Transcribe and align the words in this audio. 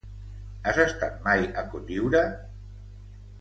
Has 0.71 0.79
estat 0.83 1.19
mai 1.27 1.45
a 1.63 1.65
Cotlliure? 1.75 2.23